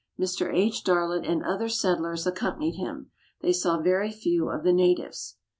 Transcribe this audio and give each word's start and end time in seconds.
Mr. 0.19 0.51
H. 0.51 0.83
Darlot 0.83 1.29
and 1.29 1.43
other 1.43 1.69
settlers 1.69 2.25
accompanied 2.25 2.73
him; 2.75 3.11
they 3.41 3.53
saw 3.53 3.79
very 3.79 4.09
few 4.11 4.49
of 4.49 4.63
the 4.63 4.73
natives. 4.73 5.35